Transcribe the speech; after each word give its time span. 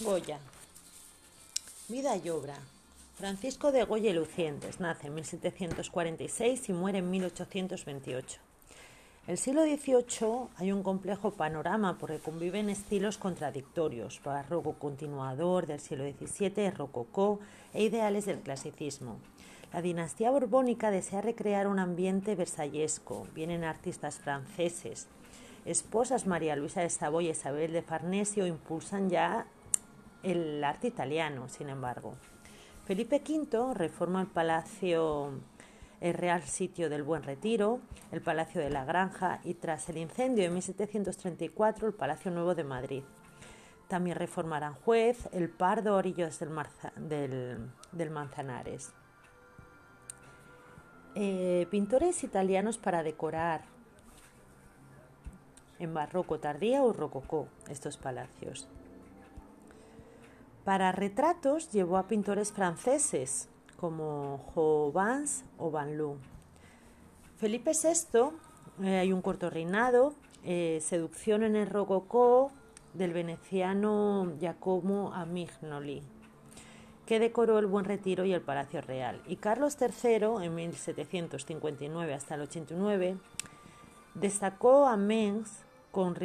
Goya. 0.00 0.40
Vida 1.88 2.16
y 2.16 2.28
obra. 2.28 2.56
Francisco 3.14 3.70
de 3.70 3.84
Goya 3.84 4.10
y 4.10 4.12
Lucientes 4.12 4.80
nace 4.80 5.06
en 5.06 5.14
1746 5.14 6.68
y 6.68 6.72
muere 6.72 6.98
en 6.98 7.10
1828. 7.10 8.40
El 9.28 9.38
siglo 9.38 9.62
XVIII 9.62 10.48
hay 10.56 10.72
un 10.72 10.82
complejo 10.82 11.30
panorama 11.30 11.96
porque 11.96 12.18
conviven 12.18 12.70
estilos 12.70 13.18
contradictorios, 13.18 14.20
barroco 14.24 14.72
continuador 14.72 15.66
del 15.66 15.78
siglo 15.78 16.04
XVII, 16.04 16.70
rococó 16.72 17.38
e 17.72 17.84
ideales 17.84 18.26
del 18.26 18.40
clasicismo. 18.40 19.18
La 19.72 19.80
dinastía 19.80 20.32
borbónica 20.32 20.90
desea 20.90 21.20
recrear 21.20 21.68
un 21.68 21.78
ambiente 21.78 22.34
versallesco. 22.34 23.28
Vienen 23.32 23.62
artistas 23.62 24.18
franceses. 24.18 25.06
Esposas 25.64 26.26
María 26.26 26.56
Luisa 26.56 26.80
de 26.80 26.90
Savoy 26.90 27.28
y 27.28 27.30
Isabel 27.30 27.72
de 27.72 27.82
Farnesio 27.82 28.46
impulsan 28.46 29.08
ya 29.08 29.46
el 30.24 30.62
arte 30.64 30.88
italiano, 30.88 31.48
sin 31.48 31.68
embargo. 31.68 32.14
Felipe 32.86 33.22
V 33.26 33.74
reforma 33.74 34.20
el 34.20 34.26
Palacio 34.26 35.32
el 36.00 36.12
Real 36.12 36.42
Sitio 36.42 36.90
del 36.90 37.02
Buen 37.02 37.22
Retiro, 37.22 37.80
el 38.12 38.20
Palacio 38.20 38.60
de 38.60 38.68
la 38.68 38.84
Granja 38.84 39.40
y 39.42 39.54
tras 39.54 39.88
el 39.88 39.96
incendio 39.96 40.44
de 40.44 40.50
1734 40.50 41.88
el 41.88 41.94
Palacio 41.94 42.30
Nuevo 42.30 42.54
de 42.54 42.62
Madrid. 42.62 43.02
También 43.88 44.16
reformarán 44.16 44.74
Juez, 44.74 45.28
el 45.32 45.48
Pardo, 45.48 45.96
Orillos 45.96 46.38
del, 46.96 47.70
del 47.92 48.10
Manzanares. 48.10 48.92
Eh, 51.14 51.66
pintores 51.70 52.22
italianos 52.22 52.76
para 52.76 53.02
decorar 53.02 53.62
en 55.78 55.94
barroco 55.94 56.38
tardía 56.38 56.82
o 56.82 56.92
rococó 56.92 57.48
estos 57.70 57.96
palacios. 57.96 58.68
Para 60.64 60.92
retratos 60.92 61.70
llevó 61.70 61.98
a 61.98 62.08
pintores 62.08 62.52
franceses 62.52 63.48
como 63.76 64.38
Jovans 64.54 65.44
o 65.58 65.70
Van 65.70 65.98
Loo. 65.98 66.16
Felipe 67.36 67.72
VI, 67.72 68.30
eh, 68.82 68.98
hay 68.98 69.12
un 69.12 69.20
corto 69.20 69.50
reinado, 69.50 70.14
eh, 70.42 70.78
seducción 70.82 71.42
en 71.42 71.56
el 71.56 71.68
rococó 71.68 72.50
del 72.94 73.12
veneciano 73.12 74.32
Giacomo 74.40 75.12
Amignoli 75.12 76.02
que 77.06 77.18
decoró 77.18 77.58
el 77.58 77.66
Buen 77.66 77.84
Retiro 77.84 78.24
y 78.24 78.32
el 78.32 78.40
Palacio 78.40 78.80
Real. 78.80 79.20
Y 79.26 79.36
Carlos 79.36 79.76
III, 79.80 80.44
en 80.44 80.54
1759 80.54 82.14
hasta 82.14 82.34
el 82.34 82.42
89, 82.42 83.18
destacó 84.14 84.86
a 84.86 84.96
Mengs 84.96 85.64
con, 85.94 86.16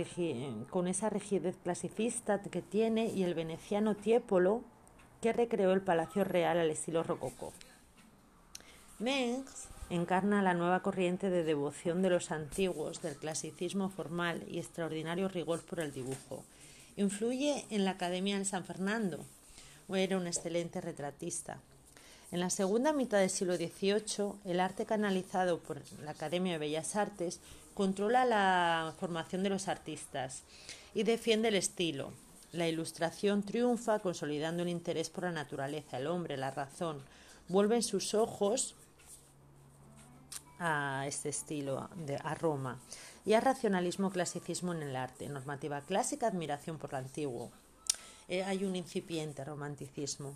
con 0.72 0.88
esa 0.88 1.12
rigidez 1.12 1.56
clasicista 1.64 2.42
que 2.42 2.64
tiene 2.64 3.06
y 3.06 3.22
el 3.22 3.36
veneciano 3.36 3.96
Tiepolo, 3.96 4.64
que 5.22 5.32
recreó 5.32 5.74
el 5.74 5.82
Palacio 5.82 6.24
Real 6.24 6.58
al 6.58 6.72
estilo 6.72 7.04
rococó. 7.04 7.54
Mengs 8.98 9.68
encarna 9.92 10.42
la 10.42 10.56
nueva 10.56 10.82
corriente 10.82 11.30
de 11.30 11.44
devoción 11.44 12.02
de 12.02 12.10
los 12.10 12.32
antiguos, 12.32 13.04
del 13.04 13.16
clasicismo 13.16 13.90
formal 13.90 14.44
y 14.48 14.58
extraordinario 14.58 15.28
rigor 15.28 15.62
por 15.62 15.82
el 15.82 15.94
dibujo. 15.94 16.44
Influye 16.98 17.64
en 17.70 17.86
la 17.86 17.92
Academia 17.92 18.40
de 18.40 18.46
San 18.46 18.66
Fernando, 18.66 19.24
era 19.94 20.18
un 20.18 20.26
excelente 20.26 20.82
retratista. 20.82 21.60
En 22.32 22.40
la 22.40 22.50
segunda 22.50 22.92
mitad 22.92 23.20
del 23.20 23.30
siglo 23.30 23.56
XVIII, 23.56 24.34
el 24.46 24.60
arte 24.60 24.88
canalizado 24.88 25.60
por 25.60 25.80
la 26.04 26.12
Academia 26.12 26.54
de 26.54 26.60
Bellas 26.60 26.96
Artes 26.96 27.40
controla 27.80 28.26
la 28.26 28.94
formación 29.00 29.42
de 29.42 29.48
los 29.48 29.70
artistas 29.70 30.44
y 30.94 31.04
defiende 31.04 31.48
el 31.48 31.56
estilo. 31.56 32.12
La 32.52 32.68
ilustración 32.68 33.42
triunfa 33.42 34.00
consolidando 34.00 34.64
el 34.64 34.68
interés 34.68 35.10
por 35.10 35.24
la 35.24 35.32
naturaleza, 35.32 35.96
el 35.98 36.08
hombre, 36.08 36.36
la 36.36 36.52
razón. 36.52 37.02
Vuelven 37.48 37.82
sus 37.82 38.14
ojos 38.14 38.76
a 40.60 41.06
este 41.08 41.30
estilo, 41.30 41.90
a 42.22 42.36
Roma, 42.36 42.82
y 43.26 43.32
a 43.32 43.40
racionalismo, 43.40 44.12
clasicismo 44.12 44.74
en 44.74 44.84
el 44.84 44.98
arte, 44.98 45.30
normativa 45.30 45.80
clásica, 45.80 46.28
admiración 46.28 46.80
por 46.80 46.92
lo 46.92 46.98
antiguo. 46.98 47.50
Eh, 48.28 48.44
hay 48.44 48.66
un 48.66 48.76
incipiente 48.76 49.46
romanticismo. 49.46 50.36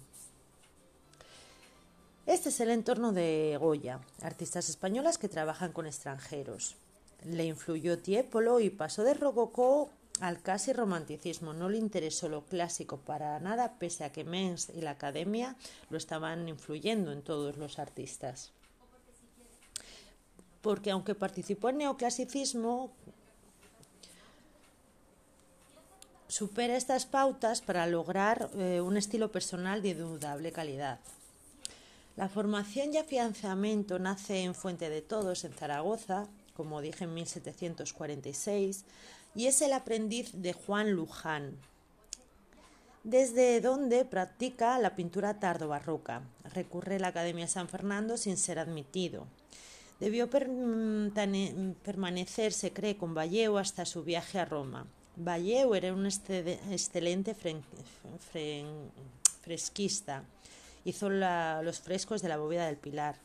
Este 2.26 2.48
es 2.48 2.59
el 2.62 2.70
entorno 2.70 3.12
de 3.12 3.58
Goya, 3.59 4.00
artistas 4.22 4.70
españolas 4.70 5.18
que 5.18 5.28
trabajan 5.28 5.74
con 5.74 5.88
extranjeros. 5.88 6.78
Le 7.25 7.45
influyó 7.45 8.00
Tiepolo 8.00 8.59
y 8.59 8.69
pasó 8.69 9.03
de 9.03 9.13
rococó 9.13 9.89
al 10.19 10.41
casi 10.41 10.73
romanticismo. 10.73 11.53
No 11.53 11.69
le 11.69 11.78
interesó 11.78 12.29
lo 12.29 12.45
clásico 12.45 12.97
para 12.97 13.39
nada, 13.39 13.78
pese 13.79 14.03
a 14.03 14.11
que 14.11 14.23
Mengs 14.23 14.69
y 14.69 14.81
la 14.81 14.91
academia 14.91 15.56
lo 15.89 15.97
estaban 15.97 16.47
influyendo 16.47 17.11
en 17.11 17.22
todos 17.22 17.57
los 17.57 17.79
artistas. 17.79 18.51
Porque 20.61 20.91
aunque 20.91 21.16
participó 21.16 21.69
en 21.69 21.79
neoclasicismo, 21.79 22.91
supera 26.28 26.75
estas 26.78 27.05
pautas 27.05 27.61
para 27.61 27.85
lograr 27.85 28.50
eh, 28.55 28.81
un 28.81 28.97
estilo 28.97 29.31
personal 29.31 29.81
de 29.81 29.90
indudable 29.90 30.51
calidad. 30.51 31.00
La 32.16 32.29
formación 32.29 32.94
y 32.94 32.97
afianzamiento 32.97 34.00
nace 34.00 34.44
en 34.44 34.55
Fuente 34.55 34.90
de 34.90 35.01
Todos, 35.01 35.44
en 35.44 35.53
Zaragoza, 35.53 36.28
como 36.56 36.81
dije 36.81 37.06
en 37.06 37.14
1746, 37.14 38.84
y 39.36 39.47
es 39.47 39.62
el 39.62 39.74
aprendiz 39.74 40.31
de 40.34 40.53
Juan 40.53 40.91
Luján, 40.91 41.58
desde 43.03 43.62
donde 43.62 44.06
practica 44.06 44.78
la 44.80 44.96
pintura 44.96 45.40
tardo-barroca. 45.40 46.22
Recurre 46.53 46.96
a 46.96 47.00
la 47.00 47.08
Academia 47.08 47.47
San 47.47 47.68
Fernando 47.68 48.18
sin 48.18 48.38
ser 48.38 48.59
admitido. 48.59 49.25
Debió 50.00 50.30
permanecer, 50.30 52.53
se 52.53 52.74
cree, 52.74 52.97
con 52.97 53.14
Valleo 53.14 53.58
hasta 53.58 53.85
su 53.85 54.03
viaje 54.03 54.40
a 54.40 54.46
Roma. 54.46 54.85
Valleu 55.16 55.75
era 55.75 55.94
un 55.94 56.06
excelente 56.06 57.35
fresquista. 59.41 60.24
Hizo 60.85 61.09
los 61.09 61.80
frescos 61.80 62.22
de 62.22 62.30
la 62.30 62.38
bóveda 62.38 62.66
del 62.66 62.78
Pilar. 62.78 63.16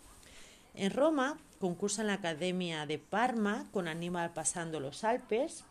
En 0.74 0.92
Roma 0.92 1.38
concursa 1.58 2.02
en 2.02 2.08
la 2.08 2.14
Academia 2.14 2.86
de 2.86 2.98
Parma 2.98 3.68
con 3.72 3.88
Aníbal 3.88 4.32
pasando 4.32 4.80
los 4.80 5.04
Alpes. 5.04 5.64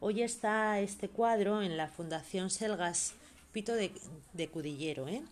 Hoy 0.00 0.22
está 0.22 0.80
este 0.80 1.08
cuadro 1.08 1.62
en 1.62 1.76
la 1.76 1.88
Fundación 1.88 2.50
Selgas 2.50 3.14
Pito 3.52 3.74
de, 3.74 3.92
de 4.32 4.48
Cudillero. 4.48 5.08
¿eh? 5.08 5.22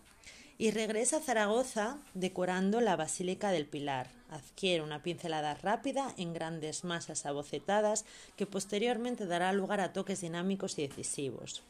Y 0.57 0.71
regresa 0.71 1.17
a 1.17 1.21
Zaragoza 1.21 1.97
decorando 2.13 2.81
la 2.81 2.95
Basílica 2.95 3.51
del 3.51 3.65
Pilar 3.65 4.17
adquiere 4.29 4.83
una 4.83 5.01
pincelada 5.01 5.53
rápida 5.55 6.13
en 6.17 6.33
grandes 6.33 6.83
masas 6.83 7.25
abocetadas 7.25 8.05
que 8.35 8.45
posteriormente 8.45 9.25
dará 9.25 9.51
lugar 9.53 9.79
a 9.79 9.93
toques 9.93 10.21
dinámicos 10.21 10.77
y 10.77 10.87
decisivos. 10.87 11.63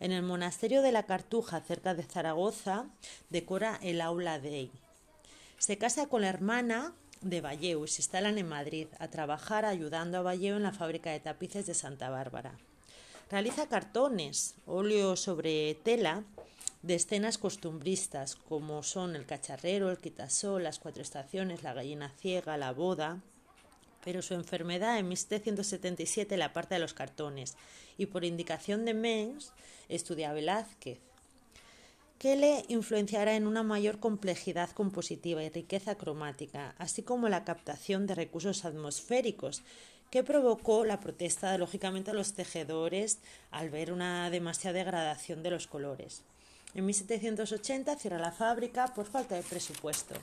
En 0.00 0.12
el 0.12 0.22
monasterio 0.22 0.82
de 0.82 0.92
la 0.92 1.04
Cartuja, 1.04 1.60
cerca 1.60 1.94
de 1.94 2.04
Zaragoza, 2.04 2.86
decora 3.30 3.78
el 3.82 4.00
aula 4.00 4.38
Dei. 4.38 4.70
Se 5.58 5.76
casa 5.76 6.06
con 6.06 6.22
la 6.22 6.28
hermana 6.28 6.94
de 7.20 7.40
Valleu 7.40 7.84
y 7.84 7.88
se 7.88 8.00
instalan 8.00 8.38
en 8.38 8.48
Madrid 8.48 8.86
a 9.00 9.08
trabajar 9.08 9.64
ayudando 9.64 10.18
a 10.18 10.22
Valleu 10.22 10.56
en 10.56 10.62
la 10.62 10.72
fábrica 10.72 11.10
de 11.10 11.18
tapices 11.18 11.66
de 11.66 11.74
Santa 11.74 12.10
Bárbara. 12.10 12.56
Realiza 13.28 13.68
cartones, 13.68 14.54
óleo 14.66 15.16
sobre 15.16 15.74
tela 15.74 16.22
de 16.82 16.94
escenas 16.94 17.38
costumbristas 17.38 18.36
como 18.36 18.84
son 18.84 19.16
el 19.16 19.26
cacharrero, 19.26 19.90
el 19.90 19.98
quitasol, 19.98 20.62
las 20.62 20.78
cuatro 20.78 21.02
estaciones, 21.02 21.64
la 21.64 21.74
gallina 21.74 22.14
ciega, 22.20 22.56
la 22.56 22.72
boda. 22.72 23.20
Pero 24.04 24.22
su 24.22 24.34
enfermedad 24.34 24.96
en 24.98 25.08
1777 25.08 26.36
la 26.36 26.46
aparta 26.46 26.76
de 26.76 26.80
los 26.80 26.94
cartones 26.94 27.56
y 27.98 28.06
por 28.06 28.24
indicación 28.24 28.84
de 28.84 28.94
Mengs 28.94 29.52
estudia 29.88 30.32
Velázquez, 30.32 31.00
que 32.18 32.36
le 32.36 32.64
influenciará 32.68 33.36
en 33.36 33.46
una 33.46 33.62
mayor 33.62 34.00
complejidad 34.00 34.70
compositiva 34.70 35.42
y 35.42 35.50
riqueza 35.50 35.94
cromática, 35.94 36.74
así 36.78 37.02
como 37.02 37.28
la 37.28 37.44
captación 37.44 38.06
de 38.06 38.16
recursos 38.16 38.64
atmosféricos, 38.64 39.62
que 40.10 40.24
provocó 40.24 40.84
la 40.84 41.00
protesta 41.00 41.56
lógicamente 41.58 42.10
a 42.10 42.14
los 42.14 42.32
tejedores 42.32 43.18
al 43.50 43.70
ver 43.70 43.92
una 43.92 44.30
demasiada 44.30 44.78
degradación 44.78 45.42
de 45.42 45.50
los 45.50 45.66
colores. 45.66 46.22
En 46.74 46.86
1780 46.86 47.96
cierra 47.96 48.18
la 48.18 48.32
fábrica 48.32 48.92
por 48.94 49.06
falta 49.06 49.34
de 49.34 49.42
presupuesto. 49.42 50.14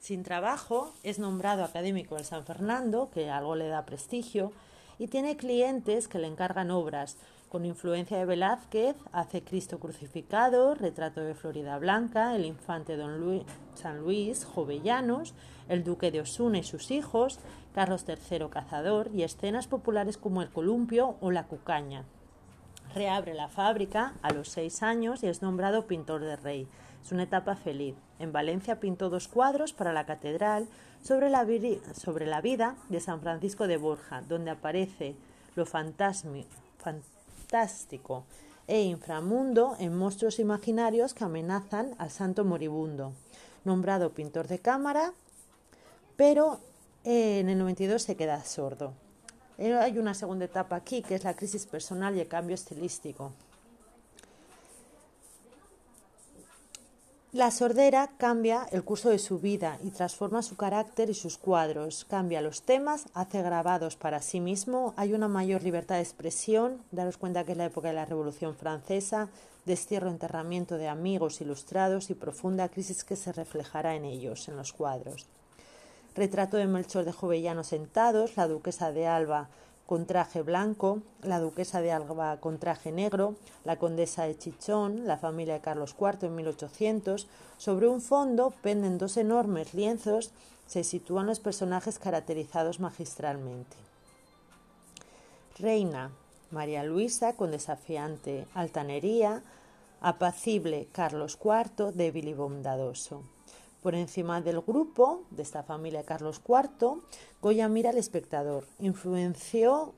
Sin 0.00 0.24
trabajo, 0.24 0.92
es 1.02 1.18
nombrado 1.18 1.62
académico 1.62 2.16
de 2.16 2.24
San 2.24 2.44
Fernando, 2.44 3.10
que 3.12 3.30
algo 3.30 3.54
le 3.54 3.68
da 3.68 3.84
prestigio, 3.84 4.52
y 4.98 5.08
tiene 5.08 5.36
clientes 5.36 6.08
que 6.08 6.18
le 6.18 6.26
encargan 6.26 6.70
obras. 6.70 7.16
Con 7.52 7.66
influencia 7.66 8.16
de 8.16 8.24
Velázquez, 8.24 8.96
hace 9.12 9.44
Cristo 9.44 9.78
crucificado, 9.78 10.74
retrato 10.74 11.20
de 11.20 11.34
Florida 11.34 11.78
Blanca, 11.78 12.34
el 12.34 12.46
infante 12.46 12.96
Don 12.96 13.44
San 13.74 14.00
Luis, 14.00 14.46
Jovellanos, 14.46 15.34
el 15.68 15.84
duque 15.84 16.10
de 16.10 16.22
Osuna 16.22 16.56
y 16.56 16.62
sus 16.62 16.90
hijos, 16.90 17.40
Carlos 17.74 18.06
III 18.08 18.46
Cazador 18.48 19.10
y 19.12 19.22
escenas 19.22 19.66
populares 19.66 20.16
como 20.16 20.40
el 20.40 20.48
columpio 20.48 21.16
o 21.20 21.30
la 21.30 21.44
cucaña. 21.44 22.06
Reabre 22.94 23.34
la 23.34 23.48
fábrica 23.48 24.14
a 24.22 24.32
los 24.32 24.48
seis 24.48 24.82
años 24.82 25.22
y 25.22 25.26
es 25.26 25.42
nombrado 25.42 25.86
pintor 25.86 26.22
de 26.22 26.36
rey. 26.36 26.66
Es 27.04 27.12
una 27.12 27.24
etapa 27.24 27.54
feliz. 27.54 27.96
En 28.18 28.32
Valencia 28.32 28.80
pintó 28.80 29.10
dos 29.10 29.28
cuadros 29.28 29.74
para 29.74 29.92
la 29.92 30.06
catedral 30.06 30.68
sobre 31.02 31.28
la, 31.28 31.44
vida 31.44 32.76
de 32.88 33.00
San 33.00 33.20
Francisco 33.20 33.66
de 33.66 33.76
Borja, 33.76 34.22
donde 34.22 34.52
aparece 34.52 35.16
lo 35.54 35.66
fantástico 37.52 38.24
e 38.66 38.80
inframundo 38.80 39.76
en 39.78 39.94
monstruos 39.94 40.38
imaginarios 40.38 41.12
que 41.12 41.24
amenazan 41.24 41.94
al 41.98 42.10
santo 42.10 42.46
moribundo. 42.46 43.12
Nombrado 43.64 44.14
pintor 44.14 44.48
de 44.48 44.58
cámara, 44.58 45.12
pero 46.16 46.60
en 47.04 47.50
el 47.50 47.58
92 47.58 48.02
se 48.02 48.16
queda 48.16 48.42
sordo. 48.44 48.94
Eh, 49.58 49.74
hay 49.74 49.98
una 49.98 50.14
segunda 50.14 50.46
etapa 50.46 50.76
aquí, 50.76 51.02
que 51.02 51.14
es 51.14 51.24
la 51.24 51.36
crisis 51.36 51.66
personal 51.66 52.16
y 52.16 52.20
el 52.20 52.28
cambio 52.28 52.54
estilístico. 52.54 53.32
La 57.34 57.50
sordera 57.50 58.10
cambia 58.18 58.66
el 58.72 58.84
curso 58.84 59.08
de 59.08 59.18
su 59.18 59.38
vida 59.38 59.78
y 59.82 59.90
transforma 59.90 60.42
su 60.42 60.54
carácter 60.54 61.08
y 61.08 61.14
sus 61.14 61.38
cuadros, 61.38 62.04
cambia 62.04 62.42
los 62.42 62.60
temas, 62.60 63.06
hace 63.14 63.40
grabados 63.40 63.96
para 63.96 64.20
sí 64.20 64.38
mismo, 64.38 64.92
hay 64.98 65.14
una 65.14 65.28
mayor 65.28 65.62
libertad 65.62 65.94
de 65.94 66.02
expresión, 66.02 66.82
daros 66.90 67.16
cuenta 67.16 67.44
que 67.44 67.52
es 67.52 67.56
la 67.56 67.64
época 67.64 67.88
de 67.88 67.94
la 67.94 68.04
Revolución 68.04 68.54
Francesa, 68.54 69.30
destierro, 69.64 70.10
enterramiento 70.10 70.76
de 70.76 70.88
amigos 70.88 71.40
ilustrados 71.40 72.10
y 72.10 72.14
profunda 72.14 72.68
crisis 72.68 73.02
que 73.02 73.16
se 73.16 73.32
reflejará 73.32 73.96
en 73.96 74.04
ellos, 74.04 74.46
en 74.48 74.58
los 74.58 74.74
cuadros. 74.74 75.26
Retrato 76.14 76.58
de 76.58 76.66
Melchor 76.66 77.06
de 77.06 77.12
Jovellano 77.12 77.64
sentados, 77.64 78.36
la 78.36 78.46
duquesa 78.46 78.92
de 78.92 79.06
Alba 79.06 79.48
con 79.92 80.06
traje 80.06 80.40
blanco, 80.40 81.02
la 81.20 81.38
duquesa 81.38 81.82
de 81.82 81.92
Alba 81.92 82.38
con 82.38 82.56
traje 82.56 82.90
negro, 82.90 83.34
la 83.62 83.76
condesa 83.76 84.24
de 84.24 84.38
Chichón, 84.38 85.06
la 85.06 85.18
familia 85.18 85.52
de 85.52 85.60
Carlos 85.60 85.94
IV 86.00 86.28
en 86.28 86.34
1800. 86.34 87.26
Sobre 87.58 87.88
un 87.88 88.00
fondo 88.00 88.54
penden 88.62 88.96
dos 88.96 89.18
enormes 89.18 89.74
lienzos, 89.74 90.30
se 90.66 90.82
sitúan 90.82 91.26
los 91.26 91.40
personajes 91.40 91.98
caracterizados 91.98 92.80
magistralmente. 92.80 93.76
Reina 95.58 96.10
María 96.50 96.84
Luisa 96.84 97.36
con 97.36 97.50
desafiante 97.50 98.46
altanería, 98.54 99.42
apacible 100.00 100.88
Carlos 100.92 101.38
IV, 101.44 101.92
débil 101.92 102.28
y 102.28 102.32
bondadoso. 102.32 103.24
Por 103.82 103.94
encima 103.94 104.40
del 104.40 104.60
grupo 104.60 105.24
de 105.30 105.42
esta 105.42 105.62
familia 105.64 106.04
Carlos 106.04 106.40
IV, 106.46 107.02
Goya 107.40 107.68
mira 107.68 107.90
al 107.90 107.98
espectador. 107.98 108.66
Influenció 108.78 109.92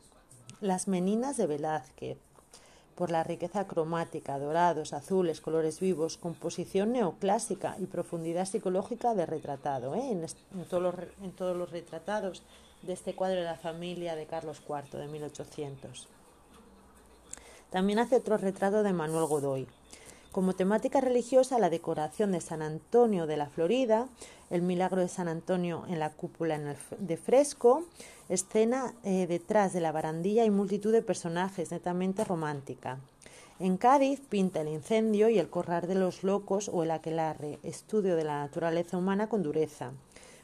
las 0.60 0.88
meninas 0.88 1.36
de 1.36 1.46
Velázquez 1.46 2.18
por 2.94 3.10
la 3.10 3.24
riqueza 3.24 3.66
cromática, 3.66 4.38
dorados, 4.38 4.92
azules, 4.92 5.40
colores 5.40 5.80
vivos, 5.80 6.16
composición 6.16 6.92
neoclásica 6.92 7.76
y 7.78 7.86
profundidad 7.86 8.46
psicológica 8.46 9.14
de 9.14 9.26
retratado, 9.26 9.94
¿eh? 9.94 10.10
en, 10.10 10.64
todos 10.66 10.82
los, 10.82 10.94
en 11.22 11.32
todos 11.32 11.56
los 11.56 11.70
retratados 11.70 12.42
de 12.82 12.92
este 12.92 13.14
cuadro 13.14 13.40
de 13.40 13.44
la 13.44 13.56
familia 13.56 14.14
de 14.14 14.26
Carlos 14.26 14.62
IV 14.66 14.98
de 14.98 15.08
1800. 15.08 16.08
También 17.70 17.98
hace 17.98 18.16
otro 18.16 18.36
retrato 18.36 18.82
de 18.82 18.92
Manuel 18.92 19.26
Godoy. 19.26 19.66
Como 20.34 20.56
temática 20.56 21.00
religiosa, 21.00 21.60
la 21.60 21.70
decoración 21.70 22.32
de 22.32 22.40
San 22.40 22.60
Antonio 22.60 23.28
de 23.28 23.36
la 23.36 23.46
Florida, 23.46 24.08
el 24.50 24.62
milagro 24.62 25.00
de 25.00 25.06
San 25.06 25.28
Antonio 25.28 25.84
en 25.86 26.00
la 26.00 26.10
cúpula 26.10 26.58
de 26.98 27.16
fresco, 27.16 27.84
escena 28.28 28.94
eh, 29.04 29.28
detrás 29.28 29.72
de 29.72 29.80
la 29.80 29.92
barandilla 29.92 30.44
y 30.44 30.50
multitud 30.50 30.90
de 30.90 31.02
personajes 31.02 31.70
netamente 31.70 32.24
romántica. 32.24 32.98
En 33.60 33.76
Cádiz 33.76 34.22
pinta 34.28 34.62
el 34.62 34.66
incendio 34.66 35.28
y 35.28 35.38
el 35.38 35.50
corral 35.50 35.86
de 35.86 35.94
los 35.94 36.24
locos 36.24 36.68
o 36.68 36.82
el 36.82 36.90
aquelarre, 36.90 37.60
estudio 37.62 38.16
de 38.16 38.24
la 38.24 38.40
naturaleza 38.40 38.98
humana 38.98 39.28
con 39.28 39.44
dureza. 39.44 39.92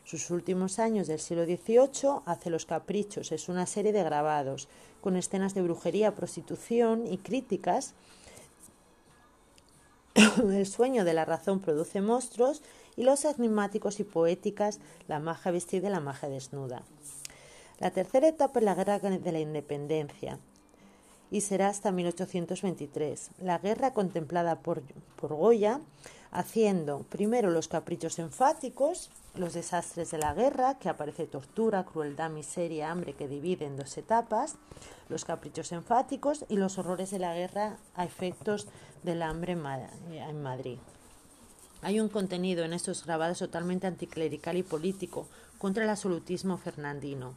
Sus 0.04 0.30
últimos 0.30 0.78
años 0.78 1.08
del 1.08 1.18
siglo 1.18 1.44
XVIII 1.46 2.22
hace 2.26 2.50
Los 2.50 2.64
Caprichos, 2.64 3.32
es 3.32 3.48
una 3.48 3.66
serie 3.66 3.92
de 3.92 4.04
grabados, 4.04 4.68
con 5.00 5.16
escenas 5.16 5.52
de 5.54 5.62
brujería, 5.62 6.14
prostitución 6.14 7.08
y 7.08 7.18
críticas 7.18 7.94
el 10.42 10.66
sueño 10.66 11.04
de 11.04 11.14
la 11.14 11.24
razón 11.24 11.60
produce 11.60 12.00
monstruos 12.00 12.62
y 12.96 13.04
los 13.04 13.24
enigmáticos 13.24 14.00
y 14.00 14.04
poéticas, 14.04 14.80
la 15.08 15.20
magia 15.20 15.52
vestida 15.52 15.88
y 15.88 15.90
la 15.90 16.00
magia 16.00 16.28
desnuda. 16.28 16.82
La 17.78 17.90
tercera 17.90 18.28
etapa 18.28 18.58
es 18.58 18.64
la 18.64 18.74
guerra 18.74 18.98
de 18.98 19.32
la 19.32 19.40
independencia 19.40 20.38
y 21.30 21.40
será 21.42 21.68
hasta 21.68 21.92
1823. 21.92 23.30
La 23.40 23.58
guerra 23.58 23.92
contemplada 23.92 24.60
por, 24.60 24.82
por 25.16 25.34
Goya 25.34 25.80
haciendo 26.32 27.00
primero 27.04 27.50
los 27.50 27.68
caprichos 27.68 28.18
enfáticos, 28.18 29.10
los 29.34 29.52
desastres 29.52 30.10
de 30.10 30.18
la 30.18 30.34
guerra, 30.34 30.78
que 30.78 30.88
aparece 30.88 31.26
tortura, 31.26 31.84
crueldad, 31.84 32.30
miseria, 32.30 32.90
hambre, 32.90 33.14
que 33.14 33.28
divide 33.28 33.66
en 33.66 33.76
dos 33.76 33.96
etapas, 33.98 34.56
los 35.08 35.24
caprichos 35.24 35.72
enfáticos 35.72 36.44
y 36.48 36.56
los 36.56 36.78
horrores 36.78 37.10
de 37.10 37.18
la 37.18 37.34
guerra 37.34 37.76
a 37.94 38.04
efectos 38.04 38.68
del 39.02 39.22
hambre 39.22 39.52
en 39.52 40.42
Madrid. 40.42 40.78
Hay 41.82 41.98
un 41.98 42.08
contenido 42.08 42.64
en 42.64 42.74
estos 42.74 43.06
grabados 43.06 43.38
totalmente 43.38 43.86
anticlerical 43.86 44.56
y 44.56 44.62
político 44.62 45.26
contra 45.58 45.84
el 45.84 45.90
absolutismo 45.90 46.58
fernandino. 46.58 47.34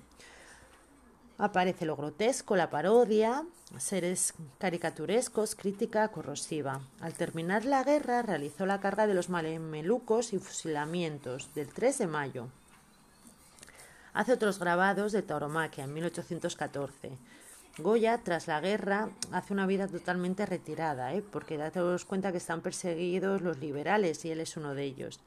Aparece 1.43 1.85
lo 1.85 1.97
grotesco, 1.97 2.55
la 2.55 2.69
parodia, 2.69 3.43
seres 3.77 4.33
caricaturescos, 4.59 5.55
crítica 5.55 6.07
corrosiva. 6.07 6.79
Al 7.01 7.15
terminar 7.15 7.65
la 7.65 7.83
guerra 7.83 8.21
realizó 8.21 8.65
la 8.65 8.79
carga 8.79 9.07
de 9.07 9.13
los 9.13 9.27
malemelucos 9.27 10.31
y 10.31 10.39
fusilamientos 10.39 11.53
del 11.53 11.67
3 11.67 11.97
de 11.97 12.07
mayo. 12.07 12.47
Hace 14.13 14.31
otros 14.31 14.57
grabados 14.57 15.11
de 15.11 15.21
tauromaquia 15.21 15.83
en 15.83 15.93
1814. 15.93 17.11
Goya, 17.77 18.21
tras 18.23 18.47
la 18.47 18.61
guerra, 18.61 19.09
hace 19.33 19.51
una 19.51 19.67
vida 19.67 19.89
totalmente 19.89 20.45
retirada, 20.45 21.13
¿eh? 21.13 21.21
porque 21.29 21.57
daos 21.57 22.05
cuenta 22.05 22.31
que 22.31 22.37
están 22.37 22.61
perseguidos 22.61 23.41
los 23.41 23.57
liberales 23.57 24.23
y 24.23 24.31
él 24.31 24.39
es 24.39 24.55
uno 24.55 24.75
de 24.75 24.85
ellos. 24.85 25.19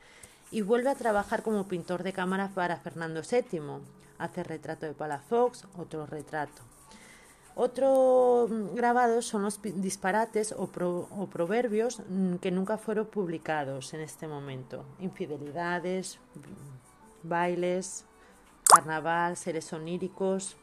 Y 0.50 0.62
vuelve 0.62 0.88
a 0.88 0.94
trabajar 0.94 1.42
como 1.42 1.68
pintor 1.68 2.02
de 2.04 2.14
cámara 2.14 2.50
para 2.54 2.78
Fernando 2.78 3.20
VII, 3.20 3.82
hace 4.18 4.42
retrato 4.42 4.86
de 4.86 4.94
Palafox, 4.94 5.64
otro 5.76 6.06
retrato. 6.06 6.62
Otro 7.58 8.48
mm, 8.50 8.74
grabado 8.74 9.22
son 9.22 9.42
los 9.42 9.60
disparates 9.62 10.54
o, 10.56 10.66
proverbios 10.68 12.02
mm, 12.06 12.36
que 12.36 12.50
nunca 12.50 12.76
fueron 12.76 13.06
publicados 13.06 13.94
en 13.94 14.00
este 14.00 14.28
momento. 14.28 14.84
Infidelidades, 15.00 16.18
bailes, 17.22 18.04
carnaval, 18.64 19.38
seres 19.38 19.72
oníricos. 19.72 20.54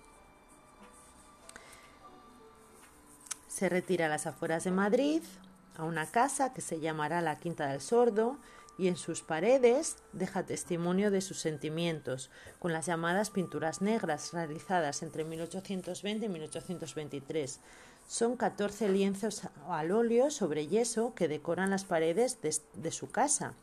Se 3.48 3.70
retira 3.70 4.06
a 4.06 4.10
las 4.10 4.27
afueras 4.27 4.63
de 4.63 4.72
Madrid, 4.72 5.24
a 5.77 5.86
una 5.86 6.06
casa 6.06 6.54
que 6.54 6.62
se 6.62 6.80
llamará 6.80 7.22
la 7.22 7.39
Quinta 7.39 7.68
del 7.68 7.82
Sordo, 7.82 8.38
y 8.77 8.88
en 8.88 8.98
sus 8.98 9.22
paredes 9.22 9.98
deja 10.13 10.46
testimonio 10.46 11.12
de 11.12 11.22
sus 11.22 11.39
sentimientos, 11.39 12.30
con 12.60 12.74
las 12.74 12.88
llamadas 12.88 13.30
pinturas 13.30 13.82
negras 13.82 14.34
realizadas 14.34 15.03
entre 15.03 15.24
1820 15.24 16.25
y 16.25 16.30
1823. 16.30 17.60
Son 18.08 18.36
14 18.36 18.89
lienzos 18.89 19.44
al 19.68 19.92
óleo 19.92 20.30
sobre 20.32 20.68
yeso 20.68 21.13
que 21.15 21.27
decoran 21.27 21.70
las 21.70 21.86
paredes 21.86 22.39
de, 22.42 22.92
su 22.92 23.10
casa. 23.10 23.53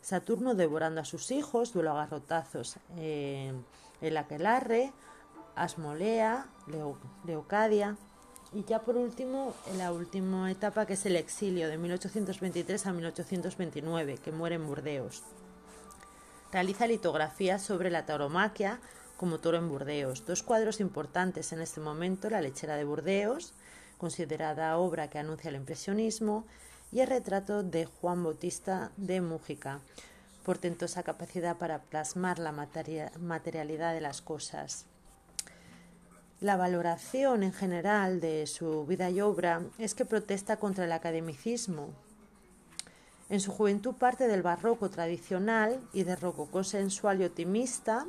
Saturno 0.00 0.54
devorando 0.54 1.00
a 1.00 1.04
sus 1.04 1.30
hijos, 1.30 1.72
duelo 1.72 1.92
a 1.92 1.94
garrotazos, 1.94 2.76
eh, 2.96 3.52
el 4.00 4.16
aquelarre, 4.16 4.92
Asmolea, 5.54 6.46
Leocadia, 7.24 7.96
y 8.54 8.64
ya 8.64 8.80
por 8.80 8.96
último, 8.96 9.54
en 9.70 9.78
la 9.78 9.92
última 9.92 10.50
etapa 10.50 10.86
que 10.86 10.92
es 10.94 11.06
el 11.06 11.16
exilio 11.16 11.68
de 11.68 11.78
1823 11.78 12.86
a 12.86 12.92
1829, 12.92 14.18
que 14.18 14.32
muere 14.32 14.56
en 14.56 14.66
Burdeos. 14.66 15.22
Realiza 16.52 16.86
litografías 16.86 17.62
sobre 17.62 17.90
la 17.90 18.04
tauromaquia 18.04 18.78
como 19.16 19.38
toro 19.38 19.56
en 19.56 19.68
Burdeos. 19.68 20.26
Dos 20.26 20.42
cuadros 20.42 20.80
importantes 20.80 21.52
en 21.52 21.60
este 21.60 21.80
momento, 21.80 22.28
La 22.28 22.42
lechera 22.42 22.76
de 22.76 22.84
Burdeos, 22.84 23.54
considerada 23.96 24.76
obra 24.76 25.08
que 25.08 25.18
anuncia 25.18 25.48
el 25.48 25.56
impresionismo, 25.56 26.44
y 26.90 27.00
el 27.00 27.06
retrato 27.06 27.62
de 27.62 27.86
Juan 27.86 28.22
Bautista 28.22 28.92
de 28.98 29.22
Mújica, 29.22 29.80
portentosa 30.44 31.02
capacidad 31.02 31.56
para 31.56 31.78
plasmar 31.78 32.38
la 32.38 32.52
materialidad 32.52 33.94
de 33.94 34.00
las 34.02 34.20
cosas. 34.20 34.84
La 36.42 36.56
valoración 36.56 37.44
en 37.44 37.52
general 37.52 38.20
de 38.20 38.48
su 38.48 38.84
vida 38.84 39.08
y 39.10 39.20
obra 39.20 39.62
es 39.78 39.94
que 39.94 40.04
protesta 40.04 40.56
contra 40.56 40.86
el 40.86 40.90
academicismo. 40.90 41.90
En 43.30 43.38
su 43.38 43.52
juventud 43.52 43.94
parte 43.94 44.26
del 44.26 44.42
barroco 44.42 44.90
tradicional 44.90 45.80
y 45.92 46.02
del 46.02 46.16
rococó 46.16 46.64
sensual 46.64 47.20
y 47.20 47.26
optimista, 47.26 48.06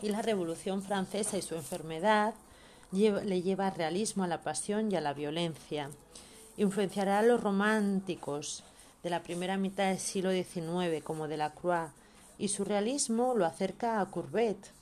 y 0.00 0.10
la 0.10 0.22
Revolución 0.22 0.80
Francesa 0.80 1.36
y 1.36 1.42
su 1.42 1.56
enfermedad 1.56 2.34
le 2.92 3.42
lleva 3.42 3.70
realismo 3.70 4.22
a 4.22 4.28
la 4.28 4.42
pasión 4.42 4.92
y 4.92 4.94
a 4.94 5.00
la 5.00 5.12
violencia. 5.12 5.90
Influenciará 6.56 7.18
a 7.18 7.22
los 7.22 7.42
románticos 7.42 8.62
de 9.02 9.10
la 9.10 9.24
primera 9.24 9.56
mitad 9.56 9.88
del 9.88 9.98
siglo 9.98 10.30
XIX 10.30 11.02
como 11.02 11.26
de 11.26 11.36
la 11.36 11.50
Croix 11.50 11.90
y 12.38 12.46
su 12.46 12.64
realismo 12.64 13.34
lo 13.34 13.44
acerca 13.44 14.00
a 14.00 14.06
Courbet. 14.06 14.75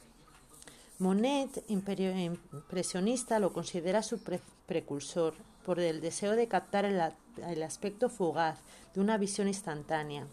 Monet, 0.98 1.64
impresionista, 1.68 3.38
lo 3.38 3.52
considera 3.52 4.02
su 4.02 4.20
precursor 4.66 5.34
por 5.64 5.80
el 5.80 6.00
deseo 6.00 6.36
de 6.36 6.48
captar 6.48 6.84
el 6.84 7.62
aspecto 7.62 8.08
fugaz 8.08 8.58
de 8.94 9.00
una 9.00 9.18
visión 9.18 9.48
instantánea 9.48 10.26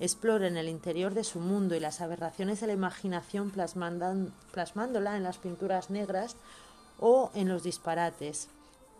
en 0.00 0.56
el 0.56 0.68
interior 0.68 1.14
de 1.14 1.24
su 1.24 1.40
mundo 1.40 1.74
y 1.74 1.80
las 1.80 2.00
aberraciones 2.00 2.60
de 2.60 2.68
la 2.68 2.72
imaginación 2.72 3.50
plasmándola 3.50 5.16
en 5.16 5.22
las 5.22 5.38
pinturas 5.38 5.90
negras 5.90 6.36
o 7.00 7.30
en 7.34 7.48
los 7.48 7.62
disparates, 7.62 8.48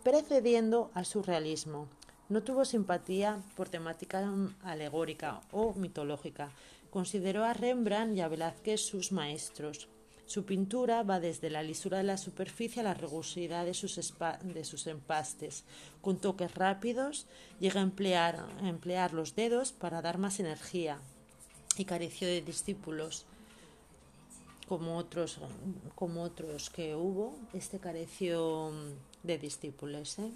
precediendo 0.03 0.91
al 0.93 1.05
surrealismo. 1.05 1.87
No 2.27 2.43
tuvo 2.43 2.65
simpatía 2.65 3.41
por 3.55 3.69
temática 3.69 4.29
alegórica 4.63 5.41
o 5.51 5.73
mitológica. 5.73 6.51
Consideró 6.91 7.43
a 7.43 7.53
Rembrandt 7.53 8.17
y 8.17 8.21
a 8.21 8.27
Velázquez 8.27 8.81
sus 8.81 9.11
maestros. 9.11 9.87
Su 10.29 10.45
pintura 10.45 11.01
va 11.01 11.19
desde 11.19 11.49
la 11.49 11.63
lisura 11.63 11.97
de 11.97 12.03
la 12.03 12.19
superficie 12.19 12.81
a 12.81 12.83
la 12.83 12.93
rugosidad 12.93 13.65
de 13.65 13.73
sus, 13.73 14.13
de 14.43 14.63
sus 14.63 14.85
empastes. 14.85 15.63
Con 16.03 16.21
toques 16.21 16.53
rápidos 16.53 17.25
llega 17.59 17.79
a 17.79 17.83
emplear, 17.83 18.45
emplear 18.61 19.11
los 19.11 19.33
dedos 19.33 19.71
para 19.71 20.03
dar 20.03 20.19
más 20.19 20.39
energía 20.39 20.99
y 21.77 21.85
careció 21.85 22.27
de 22.27 22.43
discípulos 22.43 23.25
como 24.67 24.97
otros, 24.97 25.39
como 25.95 26.21
otros 26.21 26.69
que 26.69 26.93
hubo. 26.93 27.35
Este 27.53 27.79
careció 27.79 28.71
de 29.23 29.39
discípulos. 29.39 30.19
¿eh? 30.19 30.29